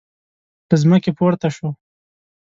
[0.69, 1.69] له ځمکې پورته شو.